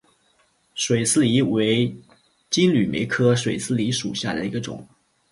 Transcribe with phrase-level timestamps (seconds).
[0.73, 1.95] 水丝梨为
[2.49, 4.83] 金缕梅科水丝梨属下的一个种。